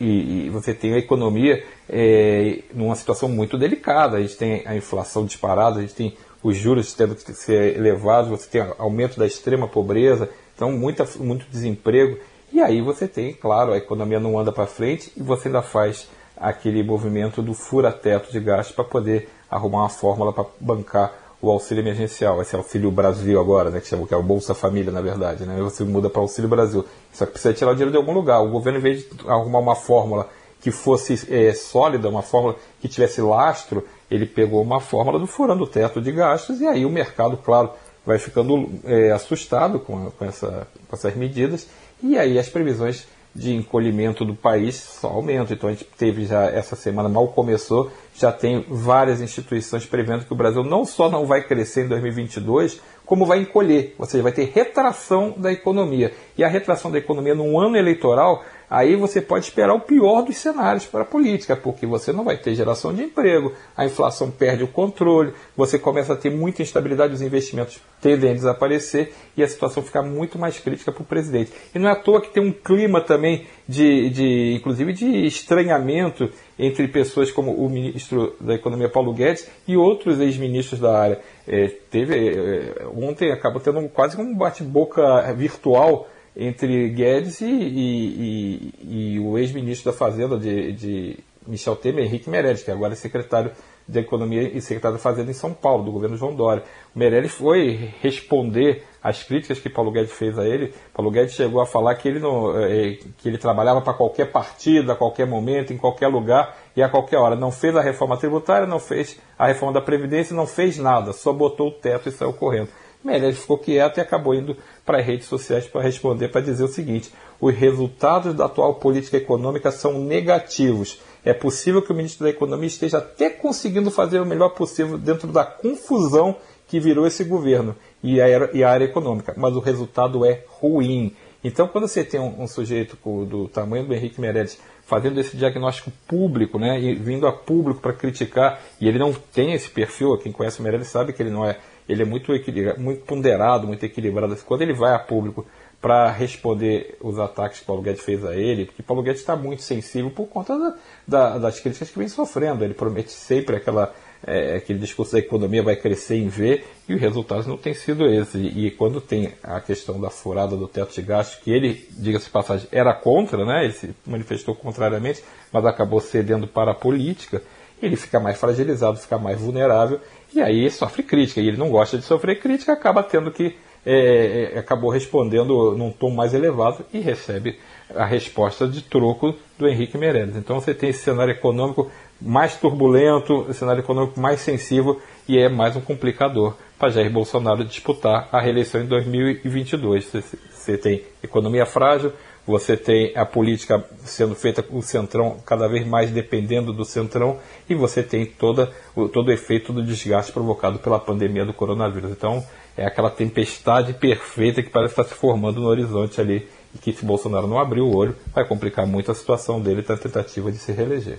e, 0.00 0.46
e 0.46 0.50
você 0.50 0.74
tem 0.74 0.94
a 0.94 0.98
economia 0.98 1.64
é, 1.88 2.62
numa 2.74 2.96
situação 2.96 3.28
muito 3.28 3.56
delicada, 3.56 4.16
a 4.16 4.20
gente 4.20 4.36
tem 4.36 4.62
a 4.66 4.74
inflação 4.74 5.24
disparada, 5.24 5.78
a 5.78 5.82
gente 5.82 5.94
tem 5.94 6.16
os 6.42 6.56
juros 6.56 6.92
tendo 6.94 7.14
que 7.14 7.32
ser 7.32 7.76
elevados, 7.76 8.30
você 8.30 8.48
tem 8.48 8.74
aumento 8.78 9.18
da 9.18 9.26
extrema 9.26 9.68
pobreza, 9.68 10.28
então 10.54 10.72
muita, 10.72 11.06
muito 11.18 11.46
desemprego, 11.50 12.18
e 12.52 12.60
aí 12.60 12.80
você 12.80 13.06
tem, 13.06 13.34
claro, 13.34 13.72
a 13.72 13.76
economia 13.76 14.18
não 14.18 14.38
anda 14.38 14.50
para 14.50 14.66
frente 14.66 15.12
e 15.16 15.22
você 15.22 15.48
ainda 15.48 15.62
faz 15.62 16.08
aquele 16.36 16.82
movimento 16.82 17.42
do 17.42 17.52
fura-teto 17.52 18.32
de 18.32 18.40
gastos 18.40 18.74
para 18.74 18.84
poder 18.84 19.28
arrumar 19.50 19.80
uma 19.80 19.88
fórmula 19.88 20.32
para 20.32 20.46
bancar 20.60 21.27
o 21.40 21.50
auxílio 21.50 21.82
emergencial, 21.82 22.42
esse 22.42 22.56
auxílio 22.56 22.90
Brasil 22.90 23.40
agora, 23.40 23.70
né, 23.70 23.80
que 23.80 23.86
chama 23.86 24.06
que 24.06 24.14
é 24.14 24.16
o 24.16 24.22
Bolsa 24.22 24.54
Família, 24.54 24.90
na 24.90 25.00
verdade, 25.00 25.44
né, 25.46 25.60
você 25.60 25.84
muda 25.84 26.10
para 26.10 26.20
auxílio 26.20 26.48
Brasil. 26.48 26.84
Só 27.12 27.24
que 27.26 27.32
precisa 27.32 27.54
tirar 27.54 27.70
o 27.70 27.74
dinheiro 27.74 27.92
de 27.92 27.96
algum 27.96 28.12
lugar. 28.12 28.40
O 28.40 28.50
governo, 28.50 28.78
em 28.78 28.82
vez 28.82 29.00
de 29.02 29.08
arrumar 29.28 29.60
uma 29.60 29.76
fórmula 29.76 30.28
que 30.60 30.72
fosse 30.72 31.26
é, 31.32 31.52
sólida, 31.54 32.08
uma 32.08 32.22
fórmula 32.22 32.56
que 32.80 32.88
tivesse 32.88 33.20
lastro, 33.20 33.84
ele 34.10 34.26
pegou 34.26 34.60
uma 34.62 34.80
fórmula 34.80 35.18
do 35.18 35.26
furando 35.26 35.64
o 35.64 35.66
teto 35.66 36.00
de 36.00 36.10
gastos 36.10 36.60
e 36.60 36.66
aí 36.66 36.84
o 36.84 36.90
mercado, 36.90 37.36
claro, 37.36 37.70
vai 38.04 38.18
ficando 38.18 38.68
é, 38.84 39.12
assustado 39.12 39.78
com, 39.78 40.10
com, 40.10 40.24
essa, 40.24 40.66
com 40.88 40.96
essas 40.96 41.14
medidas 41.14 41.68
e 42.02 42.18
aí 42.18 42.38
as 42.38 42.48
previsões 42.48 43.06
de 43.38 43.54
encolhimento 43.54 44.24
do 44.24 44.34
país 44.34 44.74
só 44.74 45.08
aumenta. 45.08 45.52
Então 45.52 45.68
a 45.68 45.72
gente 45.72 45.84
teve 45.84 46.24
já 46.24 46.46
essa 46.46 46.74
semana, 46.74 47.08
mal 47.08 47.28
começou, 47.28 47.90
já 48.14 48.32
tem 48.32 48.66
várias 48.68 49.20
instituições 49.20 49.86
prevendo 49.86 50.24
que 50.24 50.32
o 50.32 50.36
Brasil 50.36 50.64
não 50.64 50.84
só 50.84 51.08
não 51.08 51.24
vai 51.24 51.46
crescer 51.46 51.84
em 51.84 51.88
2022, 51.88 52.80
como 53.06 53.24
vai 53.24 53.38
encolher, 53.38 53.94
ou 53.98 54.04
seja, 54.04 54.22
vai 54.22 54.32
ter 54.32 54.52
retração 54.54 55.34
da 55.36 55.52
economia. 55.52 56.12
E 56.36 56.44
a 56.44 56.48
retração 56.48 56.90
da 56.90 56.98
economia 56.98 57.34
num 57.34 57.58
ano 57.58 57.76
eleitoral 57.76 58.44
aí 58.68 58.96
você 58.96 59.20
pode 59.20 59.46
esperar 59.46 59.74
o 59.74 59.80
pior 59.80 60.22
dos 60.22 60.36
cenários 60.36 60.86
para 60.86 61.02
a 61.02 61.04
política, 61.04 61.56
porque 61.56 61.86
você 61.86 62.12
não 62.12 62.24
vai 62.24 62.36
ter 62.36 62.54
geração 62.54 62.92
de 62.92 63.02
emprego, 63.02 63.52
a 63.76 63.84
inflação 63.84 64.30
perde 64.30 64.64
o 64.64 64.68
controle, 64.68 65.32
você 65.56 65.78
começa 65.78 66.12
a 66.12 66.16
ter 66.16 66.30
muita 66.30 66.62
instabilidade, 66.62 67.14
os 67.14 67.22
investimentos 67.22 67.80
tendem 68.00 68.30
a 68.30 68.34
desaparecer 68.34 69.12
e 69.36 69.42
a 69.42 69.48
situação 69.48 69.82
fica 69.82 70.02
muito 70.02 70.38
mais 70.38 70.58
crítica 70.58 70.92
para 70.92 71.02
o 71.02 71.06
presidente. 71.06 71.52
E 71.74 71.78
não 71.78 71.88
é 71.88 71.92
à 71.92 71.96
toa 71.96 72.20
que 72.20 72.32
tem 72.32 72.42
um 72.42 72.52
clima 72.52 73.00
também 73.00 73.46
de, 73.68 74.10
de 74.10 74.54
inclusive, 74.54 74.92
de 74.92 75.26
estranhamento 75.26 76.30
entre 76.58 76.88
pessoas 76.88 77.30
como 77.30 77.52
o 77.52 77.68
ministro 77.68 78.34
da 78.40 78.54
Economia 78.54 78.88
Paulo 78.88 79.12
Guedes 79.12 79.48
e 79.66 79.76
outros 79.76 80.20
ex-ministros 80.20 80.80
da 80.80 80.98
área. 80.98 81.20
É, 81.46 81.68
teve 81.90 82.28
é, 82.28 82.86
ontem 82.94 83.32
acabou 83.32 83.60
tendo 83.60 83.86
quase 83.88 84.20
um 84.20 84.34
bate-boca 84.34 85.32
virtual 85.34 86.08
entre 86.38 86.88
Guedes 86.90 87.40
e, 87.40 87.46
e, 87.46 88.72
e, 88.80 89.14
e 89.14 89.20
o 89.20 89.36
ex-ministro 89.36 89.90
da 89.90 89.98
Fazenda 89.98 90.38
de, 90.38 90.72
de, 90.72 91.18
Michel 91.44 91.74
Temer, 91.74 92.04
Henrique 92.04 92.30
Meirelles, 92.30 92.62
que 92.62 92.70
agora 92.70 92.92
é 92.92 92.96
secretário 92.96 93.50
de 93.88 93.98
Economia 93.98 94.42
e 94.42 94.60
secretário 94.60 94.98
da 94.98 95.02
Fazenda 95.02 95.30
em 95.30 95.34
São 95.34 95.52
Paulo, 95.52 95.82
do 95.82 95.90
governo 95.90 96.16
João 96.16 96.36
Dória. 96.36 96.62
O 96.94 96.98
Meirelles 96.98 97.32
foi 97.32 97.90
responder 98.00 98.84
às 99.02 99.24
críticas 99.24 99.58
que 99.58 99.68
Paulo 99.70 99.90
Guedes 99.90 100.12
fez 100.12 100.38
a 100.38 100.46
ele. 100.46 100.72
Paulo 100.94 101.10
Guedes 101.10 101.34
chegou 101.34 101.60
a 101.60 101.66
falar 101.66 101.94
que 101.96 102.06
ele, 102.06 102.20
não, 102.20 102.56
é, 102.56 102.98
que 103.16 103.28
ele 103.28 103.38
trabalhava 103.38 103.80
para 103.80 103.94
qualquer 103.94 104.30
partido, 104.30 104.92
a 104.92 104.96
qualquer 104.96 105.26
momento, 105.26 105.72
em 105.72 105.76
qualquer 105.78 106.08
lugar 106.08 106.56
e 106.76 106.82
a 106.82 106.88
qualquer 106.88 107.16
hora. 107.16 107.34
Não 107.34 107.50
fez 107.50 107.74
a 107.74 107.80
reforma 107.80 108.16
tributária, 108.16 108.66
não 108.66 108.78
fez 108.78 109.18
a 109.38 109.46
reforma 109.46 109.72
da 109.72 109.80
Previdência, 109.80 110.36
não 110.36 110.46
fez 110.46 110.76
nada, 110.76 111.12
só 111.12 111.32
botou 111.32 111.68
o 111.68 111.72
teto 111.72 112.08
e 112.08 112.12
saiu 112.12 112.32
correndo. 112.32 112.68
Meirelles 113.04 113.38
ficou 113.38 113.58
quieto 113.58 113.98
e 113.98 114.00
acabou 114.00 114.34
indo 114.34 114.56
para 114.84 114.98
as 114.98 115.06
redes 115.06 115.26
sociais 115.26 115.66
para 115.66 115.82
responder, 115.82 116.28
para 116.28 116.40
dizer 116.40 116.64
o 116.64 116.68
seguinte: 116.68 117.12
os 117.40 117.54
resultados 117.54 118.34
da 118.34 118.46
atual 118.46 118.74
política 118.74 119.16
econômica 119.16 119.70
são 119.70 120.00
negativos. 120.00 121.00
É 121.24 121.32
possível 121.32 121.82
que 121.82 121.92
o 121.92 121.94
ministro 121.94 122.24
da 122.24 122.30
Economia 122.30 122.66
esteja 122.66 122.98
até 122.98 123.28
conseguindo 123.30 123.90
fazer 123.90 124.20
o 124.20 124.26
melhor 124.26 124.50
possível 124.50 124.96
dentro 124.96 125.28
da 125.28 125.44
confusão 125.44 126.36
que 126.66 126.78
virou 126.78 127.06
esse 127.06 127.24
governo 127.24 127.74
e 128.02 128.20
a, 128.20 128.28
e 128.52 128.62
a 128.62 128.70
área 128.70 128.84
econômica, 128.84 129.34
mas 129.36 129.56
o 129.56 129.60
resultado 129.60 130.24
é 130.24 130.44
ruim. 130.46 131.14
Então, 131.42 131.68
quando 131.68 131.86
você 131.86 132.04
tem 132.04 132.20
um, 132.20 132.42
um 132.42 132.46
sujeito 132.46 132.96
do 133.26 133.48
tamanho 133.48 133.86
do 133.86 133.94
Henrique 133.94 134.20
Meirelles 134.20 134.60
fazendo 134.84 135.20
esse 135.20 135.36
diagnóstico 135.36 135.92
público, 136.06 136.58
né, 136.58 136.80
e 136.80 136.94
vindo 136.94 137.26
a 137.26 137.32
público 137.32 137.80
para 137.80 137.92
criticar, 137.92 138.60
e 138.80 138.88
ele 138.88 138.98
não 138.98 139.12
tem 139.12 139.52
esse 139.52 139.68
perfil, 139.68 140.16
quem 140.18 140.32
conhece 140.32 140.60
o 140.60 140.62
Meirelles 140.62 140.88
sabe 140.88 141.12
que 141.12 141.22
ele 141.22 141.30
não 141.30 141.44
é 141.44 141.58
ele 141.88 142.02
é 142.02 142.04
muito, 142.04 142.30
muito 142.78 143.04
ponderado, 143.04 143.66
muito 143.66 143.84
equilibrado. 143.84 144.36
Quando 144.44 144.62
ele 144.62 144.74
vai 144.74 144.94
a 144.94 144.98
público 144.98 145.46
para 145.80 146.10
responder 146.10 146.96
os 147.00 147.18
ataques 147.18 147.60
que 147.60 147.64
Paulo 147.64 147.82
Guedes 147.82 148.02
fez 148.02 148.24
a 148.24 148.34
ele, 148.34 148.66
porque 148.66 148.82
Paulo 148.82 149.02
Guedes 149.02 149.20
está 149.20 149.36
muito 149.36 149.62
sensível 149.62 150.10
por 150.10 150.26
conta 150.26 150.58
da, 150.58 150.74
da, 151.06 151.38
das 151.38 151.60
críticas 151.60 151.90
que 151.90 151.98
vem 151.98 152.08
sofrendo. 152.08 152.64
Ele 152.64 152.74
promete 152.74 153.12
sempre 153.12 153.56
aquela, 153.56 153.94
é, 154.26 154.56
aquele 154.56 154.80
discurso 154.80 155.12
da 155.12 155.20
economia 155.20 155.62
vai 155.62 155.76
crescer 155.76 156.16
em 156.16 156.28
V 156.28 156.64
e 156.88 156.94
os 156.94 157.00
resultados 157.00 157.46
não 157.46 157.56
têm 157.56 157.74
sido 157.74 158.06
esse. 158.06 158.38
E 158.38 158.72
quando 158.72 159.00
tem 159.00 159.32
a 159.42 159.60
questão 159.60 160.00
da 160.00 160.10
furada 160.10 160.56
do 160.56 160.66
teto 160.66 160.92
de 160.92 161.00
gastos, 161.00 161.40
que 161.42 161.50
ele, 161.50 161.88
diga-se 161.92 162.24
de 162.24 162.32
passagem, 162.32 162.68
era 162.72 162.92
contra, 162.92 163.44
né? 163.46 163.64
ele 163.64 163.72
se 163.72 163.94
manifestou 164.04 164.56
contrariamente, 164.56 165.22
mas 165.52 165.64
acabou 165.64 166.00
cedendo 166.00 166.48
para 166.48 166.72
a 166.72 166.74
política, 166.74 167.40
ele 167.80 167.94
fica 167.94 168.18
mais 168.18 168.36
fragilizado, 168.36 168.98
fica 168.98 169.16
mais 169.16 169.40
vulnerável 169.40 170.00
e 170.34 170.40
aí 170.40 170.70
sofre 170.70 171.02
crítica. 171.02 171.40
E 171.40 171.48
ele 171.48 171.56
não 171.56 171.70
gosta 171.70 171.98
de 171.98 172.04
sofrer 172.04 172.40
crítica, 172.40 172.72
acaba 172.72 173.02
tendo 173.02 173.30
que. 173.30 173.56
É, 173.86 174.52
é, 174.54 174.58
acabou 174.58 174.90
respondendo 174.90 175.74
num 175.76 175.90
tom 175.90 176.10
mais 176.10 176.34
elevado 176.34 176.84
e 176.92 176.98
recebe 176.98 177.58
a 177.94 178.04
resposta 178.04 178.66
de 178.66 178.82
troco 178.82 179.34
do 179.56 179.66
Henrique 179.66 179.96
Meirelles. 179.96 180.36
Então 180.36 180.60
você 180.60 180.74
tem 180.74 180.90
esse 180.90 181.04
cenário 181.04 181.32
econômico 181.32 181.90
mais 182.20 182.56
turbulento, 182.56 183.46
cenário 183.54 183.80
econômico 183.80 184.20
mais 184.20 184.40
sensível 184.40 185.00
e 185.28 185.38
é 185.38 185.48
mais 185.48 185.76
um 185.76 185.80
complicador 185.80 186.54
para 186.78 186.90
Jair 186.90 187.10
Bolsonaro 187.10 187.64
disputar 187.64 188.28
a 188.30 188.40
reeleição 188.40 188.82
em 188.82 188.86
2022. 188.86 190.04
Você, 190.04 190.24
você 190.50 190.76
tem 190.76 191.02
economia 191.22 191.64
frágil, 191.64 192.12
você 192.48 192.78
tem 192.78 193.12
a 193.14 193.26
política 193.26 193.84
sendo 194.04 194.34
feita 194.34 194.62
com 194.62 194.78
o 194.78 194.82
Centrão 194.82 195.36
cada 195.44 195.68
vez 195.68 195.86
mais 195.86 196.10
dependendo 196.10 196.72
do 196.72 196.82
Centrão 196.82 197.38
e 197.68 197.74
você 197.74 198.02
tem 198.02 198.24
toda, 198.24 198.72
o, 198.96 199.06
todo 199.06 199.28
o 199.28 199.32
efeito 199.32 199.70
do 199.70 199.82
desgaste 199.82 200.32
provocado 200.32 200.78
pela 200.78 200.98
pandemia 200.98 201.44
do 201.44 201.52
coronavírus. 201.52 202.10
Então, 202.10 202.42
é 202.74 202.86
aquela 202.86 203.10
tempestade 203.10 203.92
perfeita 203.92 204.62
que 204.62 204.70
parece 204.70 204.92
estar 204.92 205.04
se 205.04 205.14
formando 205.14 205.60
no 205.60 205.66
horizonte 205.66 206.22
ali 206.22 206.48
e 206.74 206.78
que 206.78 206.90
se 206.90 207.04
Bolsonaro 207.04 207.46
não 207.46 207.58
abrir 207.58 207.82
o 207.82 207.94
olho, 207.94 208.16
vai 208.34 208.46
complicar 208.46 208.86
muito 208.86 209.10
a 209.10 209.14
situação 209.14 209.60
dele 209.60 209.84
na 209.86 209.96
tentativa 209.98 210.50
de 210.50 210.56
se 210.56 210.72
reeleger. 210.72 211.18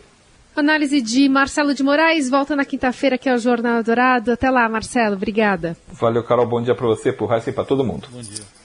Análise 0.56 1.00
de 1.00 1.30
Marcelo 1.30 1.76
de 1.76 1.84
Moraes, 1.84 2.28
volta 2.28 2.56
na 2.56 2.66
quinta-feira 2.66 3.20
que 3.20 3.30
é 3.30 3.36
o 3.36 3.38
Jornal 3.38 3.84
Dourado. 3.84 4.32
Até 4.32 4.50
lá, 4.50 4.68
Marcelo, 4.68 5.16
obrigada. 5.16 5.78
Valeu, 5.92 6.24
Carol, 6.24 6.48
bom 6.48 6.60
dia 6.60 6.74
para 6.74 6.88
você, 6.88 7.14
para 7.14 7.26
o 7.28 7.38
e 7.38 7.52
para 7.52 7.64
todo 7.64 7.84
mundo. 7.84 8.08
Bom 8.12 8.20
dia. 8.20 8.59